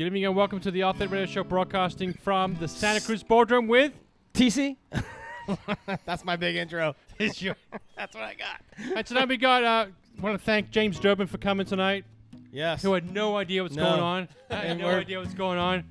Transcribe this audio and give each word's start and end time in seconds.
Good 0.00 0.06
evening 0.06 0.24
and 0.24 0.34
welcome 0.34 0.60
to 0.60 0.70
the 0.70 0.84
Authentic 0.84 1.10
Radio 1.10 1.26
Show 1.26 1.44
broadcasting 1.44 2.14
from 2.14 2.56
the 2.56 2.66
Santa 2.66 3.02
Cruz 3.02 3.22
Boardroom 3.22 3.68
with 3.68 3.92
TC. 4.32 4.78
That's 6.06 6.24
my 6.24 6.36
big 6.36 6.56
intro. 6.56 6.96
is 7.18 7.42
your 7.42 7.54
That's 7.98 8.14
what 8.14 8.24
I 8.24 8.32
got. 8.32 8.62
And 8.96 9.06
tonight 9.06 9.28
we 9.28 9.36
got 9.36 9.62
uh 9.62 9.86
want 10.18 10.38
to 10.38 10.42
thank 10.42 10.70
James 10.70 10.98
Durbin 10.98 11.26
for 11.26 11.36
coming 11.36 11.66
tonight, 11.66 12.06
Yes. 12.50 12.80
who 12.82 12.94
had 12.94 13.12
no 13.12 13.36
idea 13.36 13.62
what's 13.62 13.76
No. 13.76 13.90
going 13.90 14.00
on. 14.00 14.28
I 14.48 14.54
had 14.54 14.64
And 14.68 14.80
no 14.80 14.86
we're- 14.86 15.00
idea 15.02 15.18
what's 15.18 15.34
going 15.34 15.58
on. 15.58 15.84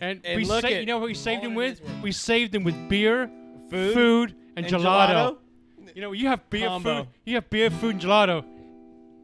And, 0.00 0.20
And 0.24 0.36
we 0.36 0.44
look 0.44 0.60
sa- 0.60 0.68
at 0.68 0.74
you 0.78 0.86
know 0.86 0.98
what 0.98 1.06
we 1.08 1.14
saved 1.14 1.42
him 1.42 1.56
with? 1.56 1.80
We 2.04 2.12
saved 2.12 2.54
him 2.54 2.62
with 2.62 2.88
beer, 2.88 3.28
Food, 3.68 4.36
and, 4.56 4.64
and 4.64 4.66
gelato. 4.76 5.38
You 5.92 6.02
know, 6.02 6.12
you 6.12 6.28
have 6.28 6.48
beer, 6.50 6.68
Combo. 6.68 6.98
food, 7.02 7.08
you 7.24 7.34
have 7.34 7.50
beer, 7.50 7.68
food, 7.70 7.94
and 7.96 8.00
gelato. 8.00 8.44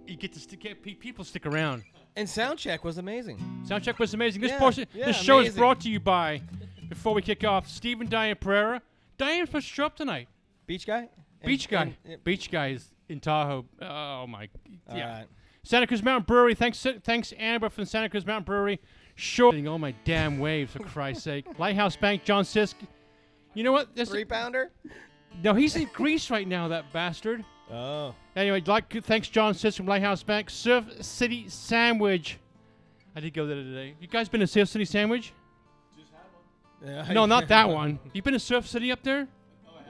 You 0.09 0.17
get 0.17 0.33
to 0.33 0.41
stick, 0.41 0.59
get, 0.59 0.83
people 0.83 1.25
stick 1.25 1.47
around. 1.47 1.85
And 2.17 2.29
soundcheck 2.29 2.85
was 2.85 2.99
amazing. 2.99 3.39
Soundcheck 3.67 3.99
was 3.99 4.13
amazing. 4.15 4.43
This 4.43 4.51
Yeah, 4.51 4.59
portion, 4.59 4.87
yeah, 4.93 5.07
this 5.07 5.17
show 5.17 5.39
is 5.39 5.47
amazing. 5.47 5.59
brought 5.59 5.81
to 5.81 5.89
you 5.91 6.01
by. 6.01 6.43
Before 6.89 7.15
we 7.15 7.23
kick 7.23 7.43
off, 7.45 7.69
Stephen 7.69 8.07
Diane 8.09 8.37
Pereira. 8.39 8.83
Diane's 9.17 9.49
supposed 9.49 9.69
to 9.69 9.75
show 9.75 9.87
up 9.87 9.97
tonight. 9.97 10.29
Beach 10.67 10.87
guy. 10.87 10.99
And- 10.99 11.09
Beach 11.47 11.69
guy. 11.69 11.83
and- 11.83 11.97
and- 12.05 12.25
Beach 12.25 12.51
guy 12.51 12.69
is 12.69 12.93
in 13.09 13.19
Tahoe. 13.21 13.65
Oh 13.81 14.27
my. 14.27 14.49
all 14.89 14.97
Yeah. 14.97 15.19
right. 15.21 15.27
Santa 15.65 15.87
Cruz 15.87 16.03
Mountain 16.03 16.27
Brewery. 16.27 16.55
Thanks, 16.55 16.85
thanks 17.05 17.33
Amber 17.39 17.71
from 17.71 17.85
Santa 17.87 18.09
Cruz 18.09 18.27
Mountain 18.27 18.45
Brewery. 18.45 18.81
Sure. 19.15 19.55
All 19.69 19.79
my 19.79 19.93
damn 20.05 20.39
waves, 20.39 20.73
for 20.73 20.81
Christ's 20.81 21.23
sake. 21.25 21.47
Lighthouse 21.59 21.97
Bank, 21.97 22.25
John 22.25 22.45
Sisk. 22.45 22.75
You 23.55 23.63
know 23.65 23.73
what? 23.73 23.95
This 23.95 24.09
Three 24.11 24.25
pounder. 24.25 24.71
No, 25.43 25.55
he's 25.55 25.77
in 25.77 25.89
Greece 25.93 26.31
right 26.31 26.47
now. 26.47 26.69
That 26.69 26.93
bastard. 26.93 27.45
Oh. 27.71 28.15
Anyway, 28.37 28.63
like 28.67 29.03
thanks 29.05 29.29
John 29.29 29.55
Sisk 29.55 29.77
from 29.77 29.87
Lighthouse 29.87 30.23
Bank. 30.23 30.51
Surf 30.51 30.85
City 31.01 31.49
Sandwich. 31.49 32.39
I 33.15 33.21
did 33.21 33.35
go 33.35 33.47
there 33.47 33.57
today. 33.57 33.95
You 34.01 34.07
guys 34.09 34.29
been 34.29 34.41
to 34.41 34.47
Surf 34.47 34.69
City 34.69 34.85
Sandwich? 34.85 35.33
Yeah, 36.85 37.13
No, 37.13 37.27
not 37.27 37.49
that 37.49 37.69
one. 37.69 37.99
You 38.13 38.23
been 38.23 38.33
to 38.33 38.41
Surf 38.41 38.67
City 38.67 38.91
up 38.91 39.03
there? 39.03 39.29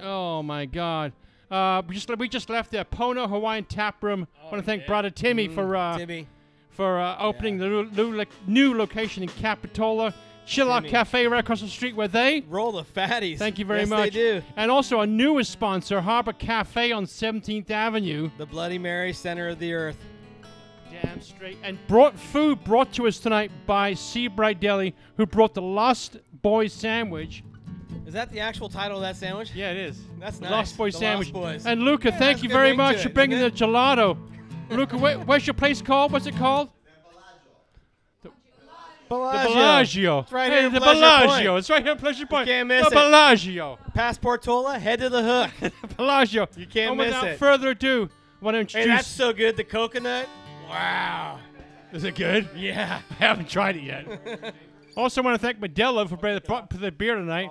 Oh 0.03 0.43
my 0.43 0.67
God. 0.67 1.13
Uh, 1.51 1.83
we 1.87 1.95
just 1.95 2.17
we 2.19 2.29
just 2.29 2.49
left 2.51 2.71
the 2.71 2.85
Pono 2.85 3.29
Hawaiian 3.29 3.65
Tap 3.65 4.03
Room. 4.03 4.27
I 4.41 4.45
want 4.51 4.57
to 4.59 4.63
thank 4.63 4.87
brother 4.87 5.11
Timmy 5.11 5.49
for 5.49 5.77
uh, 5.77 5.99
Timmy. 5.99 6.27
for 6.71 6.99
uh, 6.99 7.17
opening 7.19 7.59
the 7.59 7.67
new, 7.69 8.25
new 8.47 8.75
location 8.77 9.23
in 9.23 9.29
Capitola. 9.29 10.15
Chill 10.45 10.81
Cafe 10.83 11.27
right 11.27 11.41
across 11.41 11.61
the 11.61 11.69
street 11.69 11.95
where 11.95 12.09
they. 12.09 12.43
Roll 12.49 12.73
the 12.73 12.85
fatties. 12.85 13.39
Thank 13.39 13.59
you 13.59 13.65
very 13.65 13.81
yes, 13.81 13.89
much. 13.89 14.05
They 14.05 14.11
do. 14.11 14.43
And 14.57 14.71
also 14.71 14.99
our 14.99 15.07
newest 15.07 15.51
sponsor, 15.51 16.01
Harbor 16.01 16.33
Cafe 16.33 16.93
on 16.93 17.07
17th 17.07 17.71
Avenue. 17.71 18.31
The 18.39 18.47
Bloody 18.47 18.79
Mary, 18.79 19.13
center 19.13 19.49
of 19.49 19.59
the 19.59 19.73
earth. 19.73 19.97
Damn 20.91 21.21
straight. 21.21 21.59
And 21.63 21.79
brought 21.87 22.19
food 22.19 22.63
brought 22.65 22.93
to 22.95 23.07
us 23.07 23.19
tonight 23.19 23.51
by 23.67 23.95
Seabright 23.95 24.61
Deli, 24.61 24.95
who 25.17 25.27
brought 25.27 25.55
the 25.55 25.63
Lost 25.63 26.19
Boys 26.43 26.73
sandwich. 26.73 27.43
Is 28.07 28.13
that 28.15 28.31
the 28.31 28.41
actual 28.41 28.69
title 28.69 28.99
of 28.99 29.03
that 29.03 29.17
sandwich? 29.17 29.53
Yeah, 29.55 29.71
it 29.71 29.79
is. 29.79 30.01
That's 30.19 30.39
The 30.39 30.45
nice. 30.45 30.53
Lost 30.53 30.77
Boys 30.77 30.93
The 30.95 30.99
sandwich. 30.99 31.33
Lost. 31.33 31.67
And 31.67 31.83
Luca, 31.83 32.11
Yeah, 32.11 32.19
thank 32.19 32.43
you 32.43 32.49
very 32.49 32.75
much 32.77 33.03
for 33.03 33.09
bringing 33.09 33.39
the 33.39 33.51
gelato. 33.51 34.19
Luca, 34.71 34.99
where, 34.99 35.19
where's 35.21 35.47
your 35.47 35.55
place 35.55 35.81
called? 35.81 36.13
What's 36.13 36.27
it 36.27 36.37
called? 36.37 36.71
The 39.13 39.49
Bellagio. 39.49 40.21
It's 40.21 40.33
right 40.33 40.51
hey, 40.51 40.61
here 40.61 40.71
the 40.71 40.81
Pleasure 40.81 41.01
Bellagio. 41.01 41.51
Point. 41.51 41.59
It's 41.59 41.71
right 41.71 41.83
here 41.83 41.97
Pleasure 41.97 42.27
Point. 42.27 42.49
can't 42.49 42.69
miss 42.69 42.89
the 42.89 42.93
it. 42.93 42.95
Bellagio. 42.95 43.79
Passportola, 43.95 44.79
head 44.79 45.01
to 45.01 45.09
the 45.09 45.23
hook. 45.23 45.73
Bellagio. 45.97 46.49
You 46.57 46.67
can't 46.67 46.91
and 46.93 46.99
miss 46.99 47.09
without 47.09 47.27
it. 47.27 47.39
further 47.39 47.71
ado, 47.71 48.09
I 48.41 48.45
want 48.45 48.55
to 48.55 48.61
introduce? 48.61 48.75
hey, 48.75 48.83
introduce. 48.83 49.07
that's 49.07 49.09
so 49.09 49.33
good. 49.33 49.57
The 49.57 49.65
coconut. 49.65 50.29
Wow. 50.69 51.41
Is 51.93 52.05
it 52.05 52.15
good? 52.15 52.49
Yeah. 52.57 53.03
I 53.11 53.15
haven't 53.15 53.49
tried 53.49 53.77
it 53.77 53.83
yet. 53.83 54.55
also, 54.97 55.23
want 55.23 55.39
to 55.39 55.47
thank 55.47 55.61
Modelo 55.61 56.09
for 56.09 56.17
bringing 56.17 56.41
the, 56.41 56.67
for 56.71 56.79
the 56.79 56.91
beer 56.91 57.15
tonight. 57.15 57.51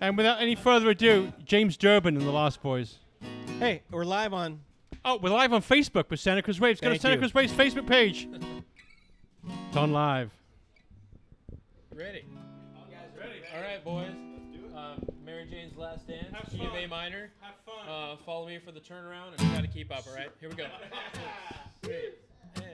And 0.00 0.16
without 0.16 0.40
any 0.40 0.54
further 0.54 0.90
ado, 0.90 1.32
James 1.44 1.76
Durbin 1.76 2.16
and 2.16 2.26
the 2.26 2.30
Lost 2.30 2.62
Boys. 2.62 2.98
Hey, 3.58 3.82
we're 3.90 4.04
live 4.04 4.32
on. 4.32 4.60
Oh, 5.04 5.18
we're 5.20 5.30
live 5.30 5.52
on 5.52 5.62
Facebook 5.62 6.10
with 6.10 6.20
Santa 6.20 6.42
Cruz 6.42 6.60
Waves. 6.60 6.80
Go 6.80 6.90
to 6.90 6.98
Santa 6.98 7.14
you. 7.14 7.20
Cruz 7.20 7.34
Waves 7.34 7.52
Facebook 7.52 7.88
page. 7.88 8.28
It's 9.68 9.76
on 9.76 9.92
live. 9.92 10.30
Ready. 11.94 12.24
All 13.54 13.60
right, 13.60 13.84
boys. 13.84 14.08
let's 14.62 14.74
Um, 14.74 15.04
Mary 15.24 15.46
Jane's 15.50 15.76
Last 15.76 16.06
Dance, 16.08 16.26
Have 16.32 16.50
G 16.50 16.60
of 16.64 16.70
fun. 16.70 16.78
A 16.84 16.86
minor. 16.88 17.30
Have 17.40 17.54
fun. 17.66 17.88
Uh, 17.88 18.16
follow 18.24 18.46
me 18.46 18.58
for 18.58 18.72
the 18.72 18.80
turnaround 18.80 19.38
and 19.38 19.50
try 19.52 19.60
to 19.60 19.66
keep 19.68 19.90
up. 19.94 20.04
All 20.08 20.14
right, 20.14 20.30
here 20.40 20.48
we 20.48 20.56
go. 20.56 20.66
And- 22.56 22.64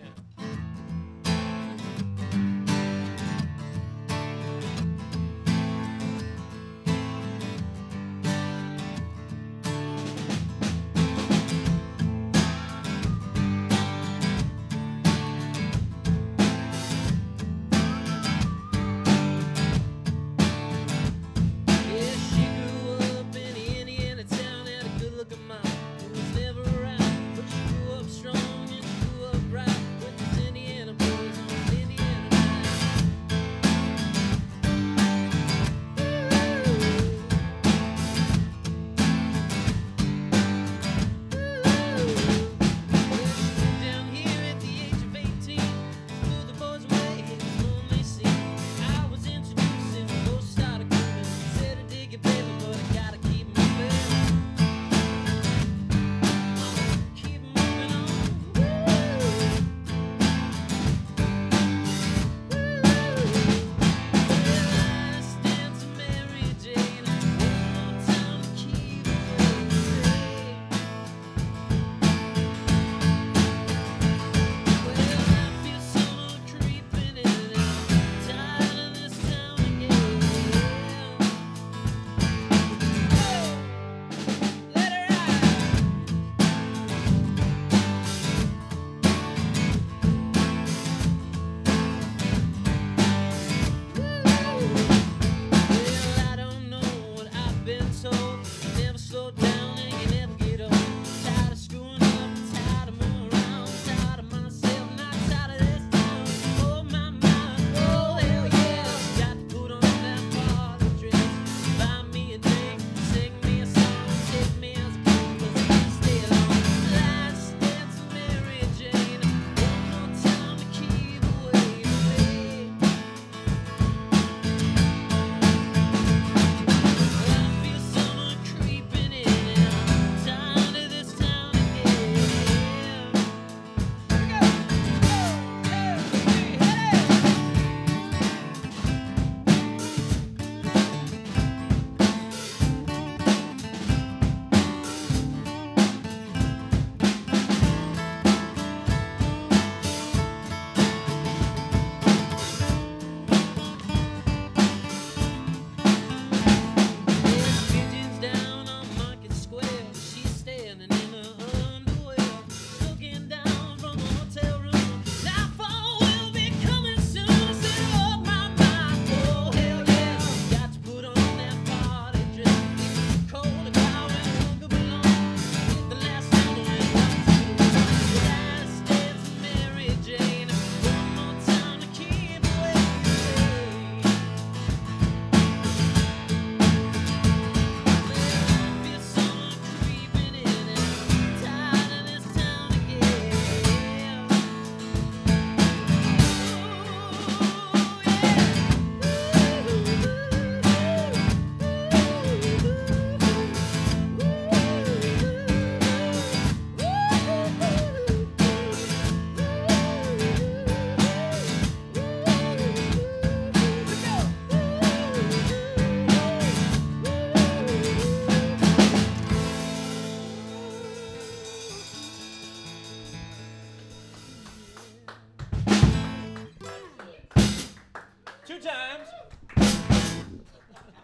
Two 228.59 228.69
times. 228.69 229.09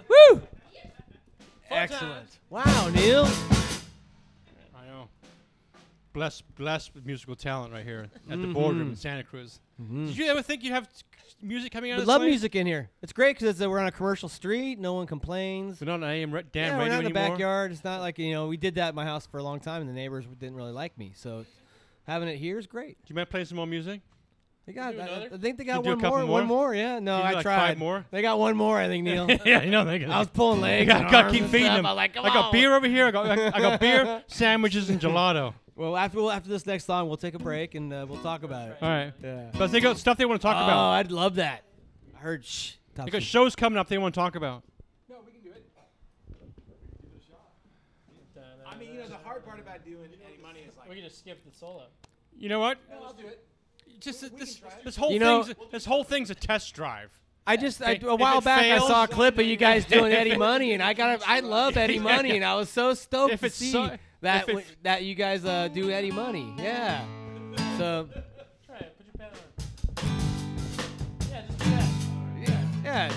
Woo! 0.09 0.41
Four 1.69 1.79
Excellent. 1.79 2.15
times. 2.15 2.39
Wow, 2.51 2.89
Neil. 2.89 3.29
I 4.75 4.87
know. 4.87 5.09
Blessed, 6.13 6.43
blessed 6.57 6.95
with 6.95 7.07
musical 7.07 7.37
talent 7.37 7.73
right 7.73 7.85
here 7.85 8.09
at 8.29 8.41
the 8.41 8.49
boardroom 8.49 8.81
in 8.81 8.87
mm-hmm. 8.89 8.95
Santa 8.95 9.23
Cruz. 9.23 9.61
Mm-hmm. 9.81 10.07
Did 10.07 10.17
you 10.17 10.27
ever 10.27 10.43
think 10.43 10.65
you'd 10.65 10.73
have 10.73 10.89
t- 10.93 11.05
music 11.43 11.71
coming 11.71 11.93
out 11.93 11.97
We 11.97 12.03
of 12.03 12.07
this 12.07 12.09
love 12.09 12.23
place? 12.23 12.31
music 12.31 12.57
in 12.57 12.67
here. 12.67 12.91
It's 13.03 13.13
great 13.13 13.39
because 13.39 13.63
uh, 13.63 13.71
we're 13.71 13.79
on 13.79 13.87
a 13.87 13.93
commercial 13.93 14.29
street. 14.29 14.81
No 14.81 14.95
one 14.95 15.07
complains. 15.07 15.81
We're 15.81 15.87
not 15.87 16.03
on 16.03 16.11
AM 16.11 16.33
ra- 16.33 16.43
damn 16.51 16.73
yeah, 16.73 16.77
we're 16.77 16.85
radio 16.85 16.95
not 16.95 17.05
in 17.07 17.13
the 17.13 17.19
anymore. 17.21 17.37
backyard. 17.37 17.71
It's 17.71 17.85
not 17.85 18.01
like 18.01 18.19
you 18.19 18.33
know 18.33 18.49
we 18.49 18.57
did 18.57 18.75
that 18.77 18.89
at 18.89 18.95
my 18.97 19.05
house 19.05 19.27
for 19.27 19.39
a 19.39 19.45
long 19.45 19.61
time, 19.61 19.81
and 19.81 19.89
the 19.89 19.95
neighbors 19.95 20.25
didn't 20.41 20.57
really 20.57 20.73
like 20.73 20.99
me. 20.99 21.13
So 21.15 21.45
having 22.05 22.29
it 22.29 22.37
here 22.37 22.59
is 22.59 22.67
great. 22.67 22.99
Do 23.05 23.11
you 23.11 23.15
mind 23.15 23.31
playing 23.31 23.47
some 23.47 23.57
more 23.57 23.67
music? 23.67 24.01
They 24.67 24.73
got. 24.73 24.99
I. 24.99 25.29
I 25.33 25.37
think 25.37 25.59
they 25.59 25.65
got 25.65 25.85
one 25.85 25.99
more, 25.99 26.11
more? 26.11 26.27
One 26.27 26.47
more. 26.47 26.75
Yeah. 26.75 26.99
No, 26.99 27.17
I 27.17 27.33
like 27.33 27.43
tried. 27.43 27.57
five 27.57 27.79
more? 27.79 28.07
They 28.11 28.23
got 28.23 28.39
one 28.39 28.57
more. 28.57 28.79
I 28.79 28.87
think 28.87 29.05
Neil. 29.05 29.31
yeah, 29.45 29.63
you 29.63 29.71
know 29.71 29.85
they 29.85 29.99
got. 29.99 30.11
I 30.11 30.19
was 30.19 30.29
pulling 30.29 30.61
legs. 30.63 30.91
I 30.91 31.11
gotta 31.11 31.31
keep 31.31 31.45
feeding 31.47 31.75
them. 31.75 31.85
I 31.85 31.93
like, 31.93 32.17
I 32.17 32.23
got 32.23 32.47
on. 32.47 32.53
beer 32.53 32.75
over 32.75 32.89
here. 32.89 33.07
I 33.07 33.11
got, 33.11 33.39
I, 33.39 33.47
I 33.49 33.61
got 33.61 33.81
beer, 33.81 34.23
sandwiches, 34.27 34.89
and 34.89 35.01
gelato. 35.01 35.53
Well, 35.77 35.97
after 35.97 36.19
well, 36.19 36.31
after 36.31 36.49
this 36.49 36.65
next 36.65 36.85
song, 36.85 37.09
we'll 37.09 37.19
take 37.19 37.35
a 37.35 37.39
break 37.39 37.75
and 37.75 37.93
uh, 37.93 38.07
we'll 38.09 38.23
talk 38.23 38.43
about 38.43 38.71
it. 38.71 38.79
All 38.81 38.89
right. 38.89 39.13
Yeah. 39.23 39.51
But 39.59 39.71
they 39.71 39.81
got 39.81 39.99
stuff 39.99 40.17
they 40.17 40.25
want 40.25 40.41
to 40.41 40.47
talk 40.47 40.57
oh, 40.57 40.65
about. 40.65 40.79
Oh, 40.79 40.93
I'd 40.93 41.11
love 41.11 41.35
that. 41.35 41.65
I 42.17 42.21
heard 42.21 42.45
shh. 42.45 42.75
They 42.95 43.11
got 43.11 43.23
shows 43.23 43.57
coming 43.57 43.79
up 43.79 43.89
they 43.89 43.99
want 43.99 44.15
to 44.15 44.21
talk 44.21 44.37
about. 44.37 44.63
No, 45.11 45.17
we 45.27 45.33
can 45.33 45.43
do 45.43 45.51
it. 45.51 45.69
I 48.67 48.77
mean, 48.77 48.95
you 48.95 49.01
know, 49.01 49.09
the 49.09 49.17
hard 49.17 49.45
part 49.45 49.59
about 49.59 49.85
doing 49.85 50.09
any 50.27 50.41
money 50.41 50.61
is 50.61 50.77
like. 50.79 50.89
We 50.89 50.95
can 50.95 51.05
just 51.05 51.19
skip 51.19 51.45
the 51.45 51.55
solo. 51.55 51.87
You 52.39 52.49
know 52.49 52.61
what? 52.61 52.79
No, 52.89 53.05
I'll 53.05 53.13
do 53.13 53.27
it 53.27 53.45
just 54.05 54.39
this, 54.39 54.61
this 54.85 54.97
whole 54.97 55.13
you 55.13 55.19
know, 55.19 55.43
thing's, 55.43 55.57
this 55.71 55.85
whole 55.85 56.05
thing's 56.05 56.31
a 56.31 56.35
test 56.35 56.75
drive. 56.75 57.11
I 57.47 57.57
just 57.57 57.83
I, 57.83 57.99
a 58.03 58.17
while 58.17 58.41
back 58.41 58.61
fails, 58.61 58.85
I 58.85 58.89
saw 58.89 59.05
a 59.05 59.09
clip 59.09 59.39
of 59.39 59.45
you 59.45 59.57
guys 59.57 59.85
doing 59.97 60.13
Eddie 60.13 60.37
Money, 60.37 60.73
and 60.73 60.83
I 60.83 60.95
got 60.95 61.23
I 61.27 61.41
love 61.41 61.77
Eddie 61.77 61.99
Money, 62.13 62.37
and 62.37 62.45
I 62.45 62.55
was 62.55 62.71
so 62.71 62.95
stoked 62.95 63.41
to 63.41 63.51
see 63.51 63.73
that 64.23 64.47
w- 64.47 64.65
that 64.83 65.03
you 65.03 65.15
guys 65.15 65.45
uh, 65.45 65.69
do 65.69 65.91
Eddie 65.91 66.11
Money. 66.11 66.55
Yeah. 66.59 67.05
So. 67.77 68.09
Try 68.67 68.77
it. 68.77 68.97
Put 68.97 69.07
your 69.07 69.15
pen 69.19 69.29
on. 69.29 69.37
Yeah, 71.31 71.43
just 71.47 71.59
do 71.59 71.71
that. 71.71 72.49
Yeah. 72.49 72.61
Yeah. 72.85 73.13